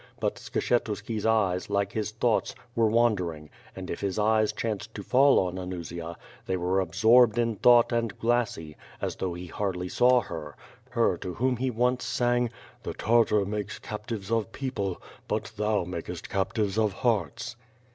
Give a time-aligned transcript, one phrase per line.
[0.19, 5.03] But Skshetuski's eyes, like his thoughts, were wan dering, and if his eyes chanced to
[5.03, 6.15] fall on Anusia,
[6.47, 10.55] they were absorbed in thought and glassy, as though he hardly saw her,—
[10.89, 12.49] her to whom he once sang:"
[12.81, 17.55] The Tartar makes captives of people, But thou makest captives of hearts